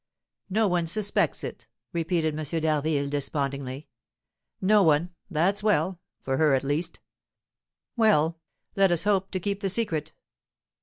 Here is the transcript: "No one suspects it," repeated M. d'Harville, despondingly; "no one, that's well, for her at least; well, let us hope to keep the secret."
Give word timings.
"No 0.49 0.67
one 0.67 0.87
suspects 0.87 1.43
it," 1.43 1.67
repeated 1.93 2.33
M. 2.35 2.43
d'Harville, 2.59 3.07
despondingly; 3.07 3.87
"no 4.59 4.81
one, 4.81 5.13
that's 5.29 5.61
well, 5.61 5.99
for 6.23 6.37
her 6.37 6.55
at 6.55 6.63
least; 6.63 6.99
well, 7.95 8.39
let 8.75 8.91
us 8.91 9.03
hope 9.03 9.29
to 9.29 9.39
keep 9.39 9.59
the 9.59 9.69
secret." 9.69 10.11